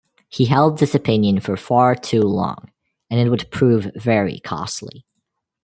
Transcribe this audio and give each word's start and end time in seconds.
He 0.29 0.45
held 0.45 0.79
this 0.79 0.95
opinion 0.95 1.41
for 1.41 1.55
far 1.55 1.93
too 1.93 2.23
long 2.23 2.71
and 3.11 3.19
it 3.19 3.29
would 3.29 3.51
prove 3.51 3.91
very 3.95 4.39
costly. 4.39 5.05